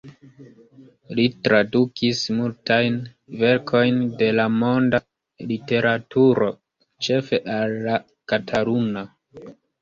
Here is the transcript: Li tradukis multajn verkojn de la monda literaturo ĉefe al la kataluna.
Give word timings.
Li 1.17 1.25
tradukis 1.47 2.21
multajn 2.37 2.95
verkojn 3.41 3.99
de 4.23 4.29
la 4.39 4.47
monda 4.63 5.01
literaturo 5.53 6.49
ĉefe 7.09 7.41
al 7.59 7.77
la 7.87 8.01
kataluna. 8.35 9.07